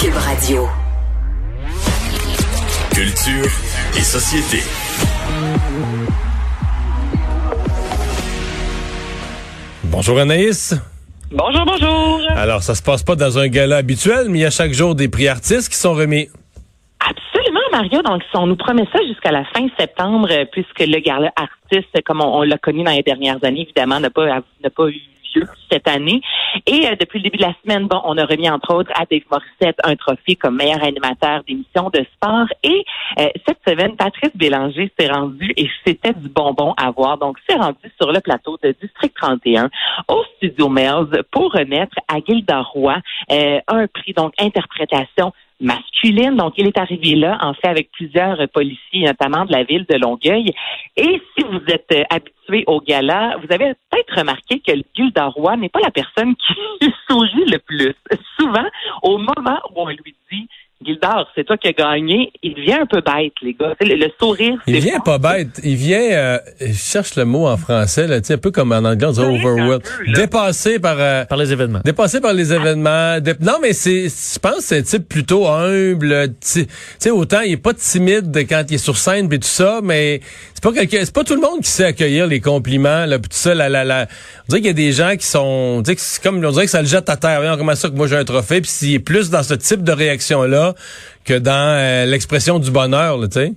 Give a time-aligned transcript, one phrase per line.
[0.00, 0.68] Cube Radio.
[2.94, 3.50] Culture
[3.96, 4.62] et société.
[9.82, 10.76] Bonjour Anaïs.
[11.32, 12.20] Bonjour, bonjour.
[12.36, 14.94] Alors, ça se passe pas dans un gala habituel, mais il y a chaque jour
[14.94, 16.28] des prix artistes qui sont remis.
[17.78, 18.02] Mario.
[18.02, 22.20] Donc, on nous promet ça jusqu'à la fin septembre, euh, puisque le gala artiste, comme
[22.20, 24.26] on, l'a connu dans les dernières années, évidemment, n'a pas,
[24.60, 25.00] n'a pas eu
[25.36, 26.20] lieu cette année.
[26.66, 29.04] Et euh, depuis le début de la semaine, bon, on a remis entre autres à
[29.08, 32.46] Dave Morissette un trophée comme meilleur animateur d'émission de sport.
[32.64, 32.84] Et
[33.20, 37.16] euh, cette semaine, Patrice Bélanger s'est rendu et c'était du bonbon à voir.
[37.16, 39.70] Donc, s'est rendu sur le plateau de District 31
[40.08, 42.96] au Studio Mills pour remettre à Gilda Roy
[43.30, 46.36] euh, un prix, donc interprétation masculine.
[46.36, 49.96] Donc, il est arrivé là, en fait, avec plusieurs policiers, notamment de la ville de
[49.96, 50.52] Longueuil.
[50.96, 55.26] Et si vous êtes euh, habitué au gala, vous avez peut-être remarqué que le Gilda
[55.26, 57.94] Roy n'est pas la personne qui sourit le plus.
[58.38, 58.66] Souvent,
[59.02, 60.14] au moment où on lui
[61.34, 62.32] c'est toi qui as gagné.
[62.42, 63.74] Il devient un peu bête, les gars.
[63.80, 65.60] Le, le sourire, Il vient pas bête.
[65.62, 68.72] Il vient, euh, je cherche le mot en français, là, tu sais, un peu comme
[68.72, 69.82] en anglais, on dit overwhelmed.
[70.14, 71.80] Dépassé par, euh, Par les événements.
[71.84, 73.20] dépassé par les événements.
[73.20, 76.28] Dé- non, mais c'est, je pense, que c'est un type plutôt humble.
[76.40, 79.46] Tu tu sais, autant il est pas timide quand il est sur scène et tout
[79.46, 80.20] ça, mais
[80.60, 83.54] c'est pas c'est pas tout le monde qui sait accueillir les compliments, là, tout ça,
[83.54, 84.02] la, la, la.
[84.02, 86.50] On dirait qu'il y a des gens qui sont, tu sais, que c'est comme, on
[86.50, 87.38] dirait que ça le jette à terre.
[87.38, 89.84] Voyons, comment ça que moi j'ai un trophée, puis s'il est plus dans ce type
[89.84, 90.74] de réaction-là
[91.24, 93.52] que dans euh, l'expression du bonheur, tu sais.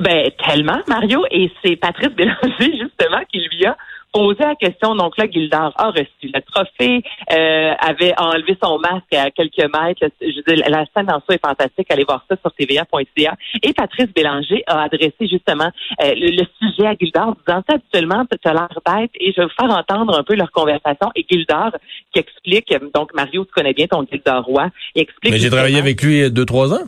[0.00, 1.24] Ben, tellement, Mario.
[1.30, 3.76] Et c'est Patrice Bélanger, justement, qui lui a
[4.18, 4.94] posé la question.
[4.94, 10.02] Donc là, Gildard a reçu le trophée, euh, avait enlevé son masque à quelques mètres.
[10.20, 11.86] Je veux dire, la scène en soi est fantastique.
[11.90, 13.34] Allez voir ça sur tva.ca.
[13.62, 15.70] Et Patrice Bélanger a adressé justement
[16.02, 19.10] euh, le, le sujet à Gildard, disant ça habituellement, tu as l'air bête.
[19.20, 21.10] Et je vais vous faire entendre un peu leur conversation.
[21.14, 21.72] Et Gildard
[22.12, 25.32] qui explique, donc Mario, tu connais bien ton Gildard Roi, il explique...
[25.32, 26.84] Mais j'ai travaillé avec lui deux, trois ans.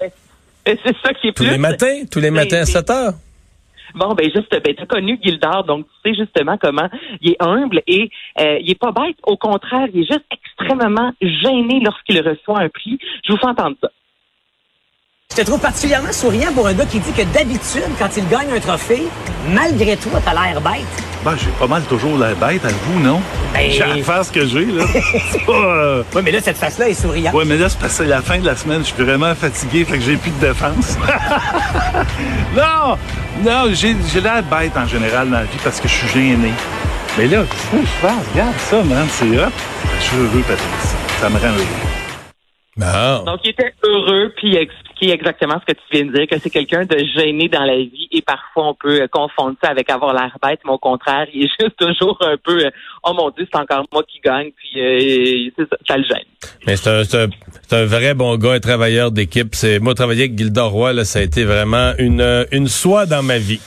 [0.67, 1.53] C'est ça qui est Tous plus...
[1.53, 3.13] les matins, tous les Ben, matins à c'est- 7 heures.
[3.95, 6.89] Bon, ben juste, ben t'as connu Gildard, donc tu sais justement comment
[7.21, 8.11] il est humble et
[8.41, 9.17] euh, il est pas bête.
[9.25, 12.99] Au contraire, il est juste extrêmement gêné lorsqu'il reçoit un prix.
[13.25, 13.91] Je vous fais entendre ça.
[15.31, 18.51] Je te trouve particulièrement souriant pour un gars qui dit que d'habitude, quand il gagne
[18.51, 19.05] un trophée,
[19.55, 20.87] malgré toi, t'as l'air bête.
[21.29, 23.21] Ben, j'ai pas mal toujours la bête à vous, non?
[23.53, 24.83] Ben- J'ai à faire ce que j'ai, là.
[25.31, 27.35] C'est pas, euh, Oui, mais là, cette face-là est souriante.
[27.35, 28.81] Ouais, mais là, c'est parce que c'est la fin de la semaine.
[28.81, 30.97] Je suis vraiment fatigué, fait que j'ai plus de défense.
[32.57, 32.97] non!
[33.45, 36.51] Non, j'ai l'air bête en général dans la vie parce que je suis gêné.
[37.19, 38.29] Mais là, qu'est-ce que je fasse?
[38.33, 39.53] Regarde ça, man, c'est hot.
[39.99, 40.97] Je suis heureux, Patrice.
[41.21, 41.67] Ça me rend heureux.
[42.79, 43.25] Bon.
[43.25, 44.57] Donc il était heureux puis il
[45.07, 48.09] exactement ce que tu viens de dire, que c'est quelqu'un de gêné dans la vie
[48.11, 51.45] et parfois on peut euh, confondre ça avec avoir l'air bête, mais au contraire, il
[51.45, 52.71] est juste toujours un peu euh,
[53.05, 56.25] oh mon dieu, c'est encore moi qui gagne puis euh, c'est ça, ça le gêne.
[56.67, 59.55] Mais c'est un, vrai bon gars, un travailleur d'équipe.
[59.55, 63.23] C'est moi travailler avec Gilda Roy, là, ça a été vraiment une une soie dans
[63.23, 63.61] ma vie.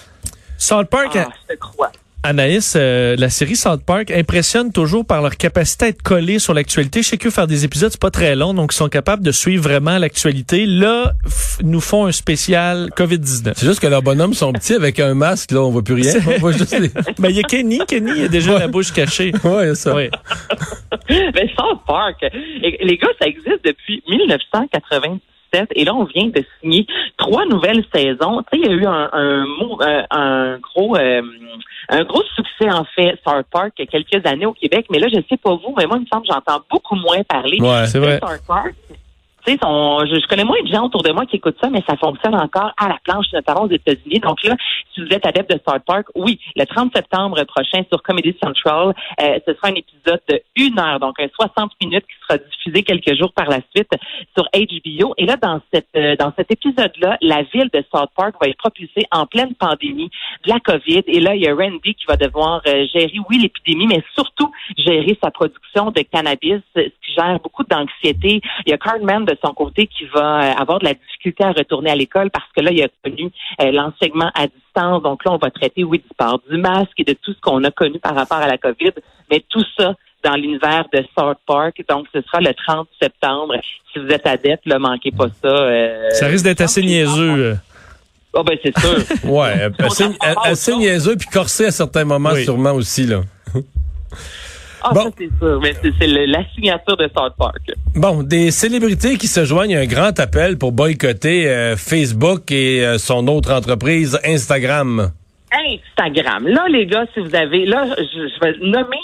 [0.58, 1.92] South Park, Ah, je te crois.
[2.24, 6.54] Anaïs, euh, la série South Park impressionne toujours par leur capacité à être collés sur
[6.54, 7.02] l'actualité.
[7.02, 9.32] Je sais que faire des épisodes, c'est pas très long, donc ils sont capables de
[9.32, 10.66] suivre vraiment l'actualité.
[10.68, 11.14] Là,
[11.64, 13.54] nous font un spécial COVID-19.
[13.56, 16.14] C'est juste que leurs bonhommes sont petits avec un masque, là, on voit plus rien.
[16.28, 16.90] On voit juste les...
[17.20, 18.60] Ben, il y a Kenny, Kenny, il a déjà Ouais.
[18.60, 19.32] la bouche cachée.
[19.44, 19.96] Ouais, ça.
[19.96, 20.10] Ouais.
[21.10, 22.24] Mais South Park,
[22.62, 25.12] les gars, ça existe depuis 1997
[25.76, 26.86] et là, on vient de signer
[27.18, 28.42] trois nouvelles saisons.
[28.52, 31.22] Tu sais, il y a eu un, un, mot- euh, un gros euh,
[31.90, 34.86] un gros succès, en fait, South Park, il y a quelques années au Québec.
[34.90, 37.22] Mais là, je sais pas vous, mais moi, il me semble que j'entends beaucoup moins
[37.24, 37.58] parler.
[37.60, 37.86] Ouais.
[37.88, 38.20] C'est vrai.
[38.22, 38.74] South Park,
[39.46, 41.84] tu sais, je, je connais moins de gens autour de moi qui écoutent ça, mais
[41.88, 44.20] ça fonctionne encore à la planche, notamment aux États-Unis.
[44.20, 44.56] Donc là,
[44.94, 48.94] si vous êtes adepte de South Park, oui, le 30 septembre prochain sur Comedy Central,
[49.22, 52.84] euh, ce sera un épisode de une heure, donc un 60 minutes qui sera diffusé
[52.84, 53.92] quelques jours par la suite
[54.36, 55.14] sur HBO.
[55.18, 58.58] Et là, dans cette euh, dans cet épisode-là, la ville de South Park va être
[58.58, 60.10] propulsée en pleine pandémie
[60.46, 61.04] de la COVID.
[61.08, 64.52] Et là, il y a Randy qui va devoir euh, gérer, oui, l'épidémie, mais surtout
[64.78, 68.42] gérer sa production de cannabis, ce qui gère beaucoup d'anxiété.
[68.66, 70.20] Il y a Cartman son côté qui va
[70.52, 73.32] euh, avoir de la difficulté à retourner à l'école parce que là, il a connu
[73.62, 75.04] euh, l'enseignement à distance.
[75.04, 77.64] Donc là, on va traiter, oui, du port du masque et de tout ce qu'on
[77.64, 78.92] a connu par rapport à la COVID,
[79.30, 79.94] mais tout ça
[80.24, 81.82] dans l'univers de South Park.
[81.90, 83.56] Donc, ce sera le 30 septembre.
[83.92, 85.48] Si vous êtes adepte, ne manquez pas ça.
[85.48, 87.58] euh, Ça risque d'être assez niaiseux.
[88.34, 88.98] Ah ben, c'est sûr.
[89.30, 90.06] Ouais, assez,
[90.46, 92.46] assez niaiseux puis corsé à certains moments Oui.
[92.46, 93.22] sûrement aussi là.
[94.84, 95.04] Ah, Bon.
[95.04, 95.60] ça, c'est sûr.
[95.62, 97.58] Mais c'est c'est le- la signature de South Park.
[97.96, 102.86] Bon, des célébrités qui se joignent à un grand appel pour boycotter euh, Facebook et
[102.86, 105.12] euh, son autre entreprise Instagram.
[105.52, 106.48] Instagram.
[106.48, 108.98] Là, les gars, si vous avez, là, je, je vais nommer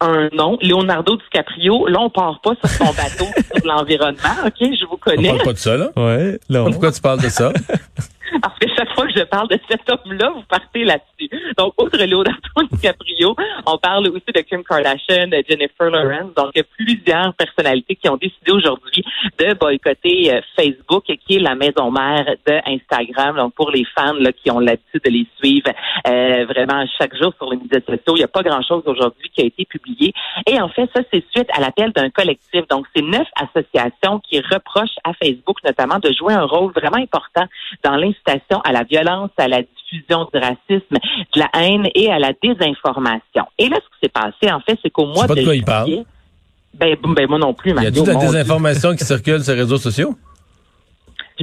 [0.00, 1.86] un nom, Leonardo DiCaprio.
[1.86, 4.54] Là, on part pas sur son bateau sur l'environnement, OK?
[4.60, 5.28] Je vous On connais.
[5.28, 5.90] parle pas de ça, là?
[5.96, 6.70] Ouais, non.
[6.70, 7.52] Pourquoi tu parles de ça?
[8.42, 11.28] Parce que chaque fois je parle de cet homme-là, vous partez là-dessus.
[11.56, 12.40] Donc, outre Leonardo
[12.72, 13.34] DiCaprio,
[13.66, 16.34] on parle aussi de Kim Kardashian, de Jennifer Lawrence.
[16.36, 19.04] Donc, il y a plusieurs personnalités qui ont décidé aujourd'hui
[19.38, 23.36] de boycotter euh, Facebook, qui est la maison mère de Instagram.
[23.36, 25.70] Donc, pour les fans là, qui ont l'habitude de les suivre
[26.06, 29.42] euh, vraiment chaque jour sur les médias sociaux, il n'y a pas grand-chose aujourd'hui qui
[29.42, 30.12] a été publié.
[30.46, 32.66] Et en fait, ça, c'est suite à l'appel d'un collectif.
[32.68, 37.44] Donc, c'est neuf associations qui reprochent à Facebook, notamment, de jouer un rôle vraiment important
[37.84, 38.99] dans l'incitation à la violence,
[39.36, 40.96] à la diffusion du racisme,
[41.34, 43.44] de la haine et à la désinformation.
[43.58, 45.54] Et là, ce qui s'est passé, en fait, c'est qu'au mois pas de de quoi
[45.56, 46.04] il parle.
[46.74, 49.60] ben, ben, moi non plus, Y a Mario, de la désinformation qui circule sur les
[49.60, 50.14] réseaux sociaux?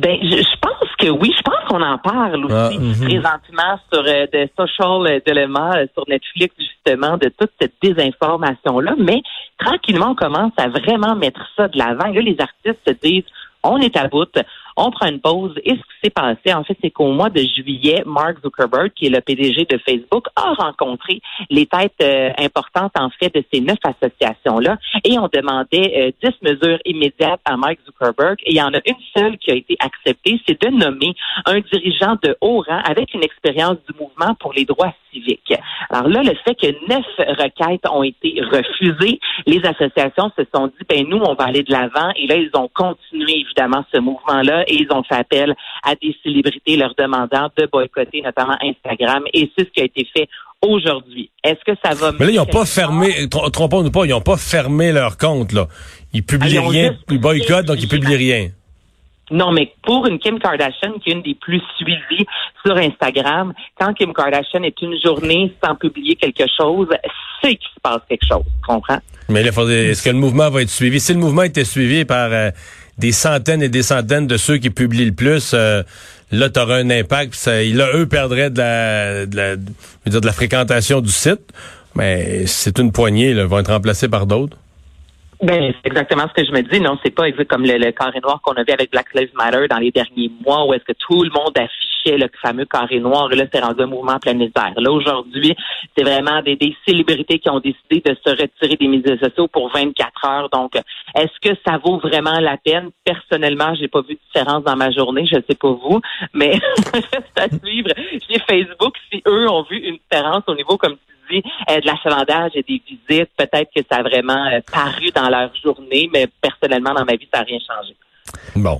[0.01, 1.33] Ben, je, je pense que oui.
[1.35, 2.93] Je pense qu'on en parle aussi Ah, mhm.
[3.05, 8.93] présentement sur euh, de social dilemma euh, sur Netflix justement de toute cette désinformation là.
[8.99, 9.21] Mais
[9.57, 12.07] tranquillement, on commence à vraiment mettre ça de l'avant.
[12.13, 13.23] Là, les artistes se disent
[13.63, 14.29] on est à bout,
[14.77, 15.53] on prend une pause.
[15.65, 19.07] Et ce qui s'est passé, en fait, c'est qu'au mois de juillet, Mark Zuckerberg, qui
[19.07, 21.19] est le PDG de Facebook, a rencontré
[21.49, 24.77] les têtes euh, importantes, en fait, de ces neuf associations-là.
[25.03, 28.37] Et on demandait euh, 10 mesures immédiates à Mark Zuckerberg.
[28.45, 31.13] Et il y en a une seule qui a été acceptée, c'est de nommer
[31.45, 35.53] un dirigeant de haut rang avec une expérience du mouvement pour les droits civiques.
[35.89, 40.85] Alors là, le fait que neuf requêtes ont été refusées, les associations se sont dit,
[40.87, 42.11] ben nous, on va aller de l'avant.
[42.15, 46.15] Et là, ils ont continué, évidemment, ce mouvement-là et ils ont fait appel à des
[46.23, 50.27] célébrités leur demandant de boycotter notamment Instagram et c'est ce qui a été fait
[50.61, 51.29] aujourd'hui.
[51.43, 54.21] Est-ce que ça va Mais là, ils n'ont pas fermé, tr- trompons-nous pas, ils n'ont
[54.21, 55.67] pas fermé leur compte, là.
[56.13, 58.49] Ils publient Ah, rien, ils boycottent, donc ils publient rien.
[59.29, 62.25] Non, mais pour une Kim Kardashian qui est une des plus suivies
[62.65, 66.87] sur Instagram, quand Kim Kardashian est une journée sans publier quelque chose,
[67.41, 68.99] c'est qu'il se passe quelque chose, tu comprends?
[69.29, 71.01] Mais est-ce que le mouvement va être suivi?
[71.01, 72.51] Si le mouvement était suivi par euh,
[72.97, 75.83] des centaines et des centaines de ceux qui publient le plus, euh,
[76.31, 77.45] là, tu un impact.
[77.45, 81.53] là, eux perdraient de la, de la, de la fréquentation du site.
[81.95, 84.57] Mais c'est une poignée, là, ils vont être remplacés par d'autres.
[85.41, 86.79] Ben, c'est exactement ce que je me dis.
[86.79, 89.77] Non, c'est pas comme le, carré noir qu'on a vu avec Black Lives Matter dans
[89.77, 91.53] les derniers mois où est-ce que tout le monde
[92.05, 93.31] le fameux carré noir.
[93.31, 94.73] Et là, c'est rendu un mouvement planétaire.
[94.77, 95.55] Là, aujourd'hui,
[95.97, 99.71] c'est vraiment des, des célébrités qui ont décidé de se retirer des médias sociaux pour
[99.71, 100.49] 24 heures.
[100.49, 100.75] Donc,
[101.15, 102.89] est-ce que ça vaut vraiment la peine?
[103.03, 105.25] Personnellement, j'ai pas vu de différence dans ma journée.
[105.25, 105.99] Je sais pas vous,
[106.33, 106.59] mais
[106.93, 107.89] c'est à suivre
[108.29, 110.95] chez Facebook si eux ont vu une différence au niveau, comme
[111.29, 113.31] tu dis, euh, de l'achalandage et des visites.
[113.35, 117.27] Peut-être que ça a vraiment euh, paru dans leur journée, mais personnellement, dans ma vie,
[117.33, 117.95] ça n'a rien changé.
[118.55, 118.79] Bon.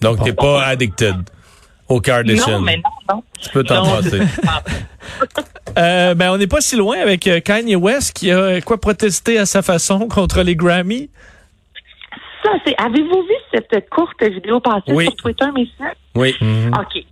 [0.00, 1.14] Donc, t'es pas addicted
[1.92, 2.58] au Kardashian.
[2.58, 3.22] Non, mais non, non.
[3.40, 4.20] Tu peux t'en passer.
[5.78, 8.78] Euh, ben, on n'est pas si loin avec euh, Kanye West qui a euh, quoi
[8.78, 11.08] protesté à sa façon contre les Grammy.
[12.42, 12.74] Ça, c'est.
[12.78, 15.04] Avez-vous vu cette courte vidéo passée Oui.
[15.04, 15.94] sur Twitter, messieurs?
[16.14, 16.34] Oui.
[16.78, 17.04] OK.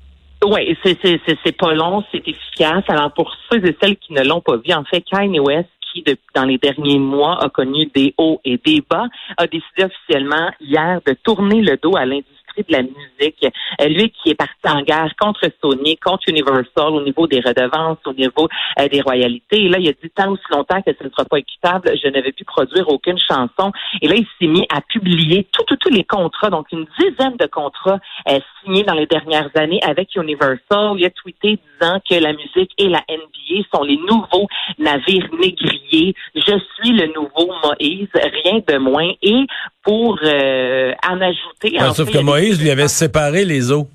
[0.46, 2.84] Oui, c'est, pas long, c'est efficace.
[2.88, 6.02] Alors, pour ceux et celles qui ne l'ont pas vu, en fait, Kanye West, qui,
[6.02, 9.06] depuis, dans les derniers mois, a connu des hauts et des bas,
[9.36, 13.46] a décidé officiellement hier de tourner le dos à l'industrie de la musique.
[13.80, 17.98] Euh, lui qui est parti en guerre contre Sony, contre Universal au niveau des redevances,
[18.06, 18.48] au niveau
[18.78, 19.64] euh, des royalités.
[19.64, 22.08] Et là, il a dit tant aussi longtemps que ce ne sera pas équitable, je
[22.08, 23.72] ne vais plus produire aucune chanson.
[24.02, 27.36] Et là, il s'est mis à publier tous tous tous les contrats, donc une dizaine
[27.36, 27.98] de contrats
[28.28, 30.94] euh, signés dans les dernières années avec Universal.
[30.96, 36.14] Il a tweeté disant que la musique et la NBA sont les nouveaux navires négriers.
[36.34, 39.12] Je suis le nouveau Moïse, rien de moins.
[39.22, 39.46] Et
[39.82, 41.72] pour euh, en ajouter...
[41.78, 43.88] Ouais, en sauf fait, que il Moïse, lui, avait séparé les eaux.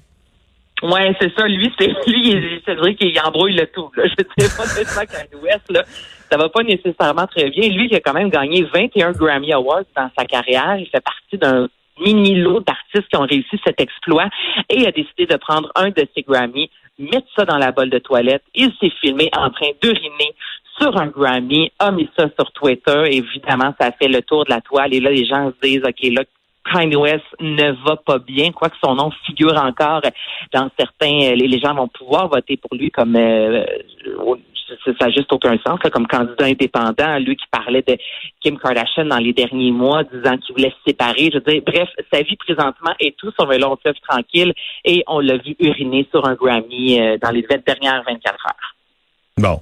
[0.83, 1.47] Ouais, c'est ça.
[1.47, 3.89] Lui, c'est lui, il- c'est vrai qu'il embrouille le tout.
[3.95, 4.03] Là.
[4.07, 4.13] Je
[4.43, 5.83] sais pas nécessairement qu'à l'Ouest, là,
[6.29, 7.69] ça va pas nécessairement très bien.
[7.69, 11.37] Lui, qui a quand même gagné 21 Grammy Awards dans sa carrière, il fait partie
[11.37, 11.67] d'un
[12.03, 14.27] mini lot d'artistes qui ont réussi cet exploit
[14.69, 17.89] et il a décidé de prendre un de ses Grammy, mettre ça dans la bolle
[17.89, 18.43] de toilette.
[18.53, 20.35] Il s'est filmé en train d'uriner
[20.85, 23.03] sur un Grammy, a mis ça sur Twitter.
[23.11, 26.13] Évidemment, ça fait le tour de la toile et là, les gens se disent, OK,
[26.13, 26.23] là,
[26.71, 30.01] Kanye West ne va pas bien, quoique son nom figure encore
[30.51, 33.63] dans certains, les, les gens vont pouvoir voter pour lui comme euh,
[34.83, 37.97] ça n'a juste aucun sens, là, comme candidat indépendant, lui qui parlait de
[38.41, 41.29] Kim Kardashian dans les derniers mois, disant qu'il voulait se séparer.
[41.31, 45.03] Je veux dire, bref, sa vie présentement est tout sur un long fleuve tranquille et
[45.07, 48.75] on l'a vu uriner sur un Grammy euh, dans les 20 dernières 24 heures.
[49.37, 49.59] Bon.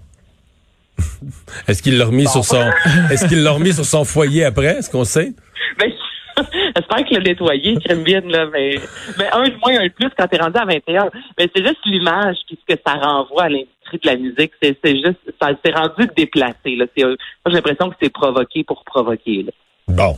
[1.67, 2.63] Est-ce qu'il l'a remis sur son,
[3.11, 4.77] est-ce qu'il l'a remis sur son foyer après?
[4.77, 5.33] Est-ce qu'on sait?
[5.79, 5.91] Ben,
[6.75, 8.79] J'espère qu'il l'a nettoyé, bien, là, mais,
[9.17, 11.09] mais un de moins, un de plus quand t'es rendu à 21.
[11.37, 14.51] Mais c'est juste l'image ce que ça renvoie à l'industrie de la musique.
[14.61, 16.75] C'est c'est juste, ça s'est rendu déplacé.
[16.75, 16.85] Là.
[16.95, 19.43] C'est, euh, moi, j'ai l'impression que c'est provoqué pour provoquer.
[19.43, 19.51] Là.
[19.87, 20.17] Bon.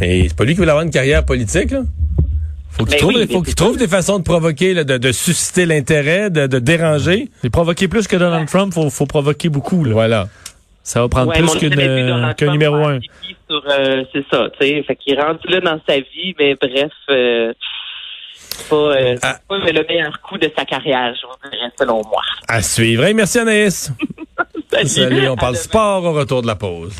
[0.00, 1.82] Mais c'est pas lui qui veut avoir une carrière politique, là?
[2.72, 5.12] Faut qu'il Ben trouve, oui, faut qu'il trouve des façons de provoquer, là, de, de
[5.12, 7.28] susciter l'intérêt, de, de déranger.
[7.44, 9.84] Et provoquer plus que Donald Trump, faut, faut provoquer beaucoup.
[9.84, 9.92] Là.
[9.92, 10.28] Voilà.
[10.82, 12.98] Ça va prendre Ouais, plus qu'un numéro un.
[13.50, 14.82] euh, c'est ça, tu sais.
[14.84, 17.52] Fait qu'il rendu là dans sa vie, mais bref, euh,
[18.38, 19.36] c'est pas, euh, Ah.
[19.48, 22.22] pas le meilleur coup de sa carrière, je vous dirais, selon moi.
[22.48, 23.04] À suivre.
[23.04, 23.92] Hey, merci Anaïs.
[24.86, 26.94] Salut, on parle sport au retour de la pause.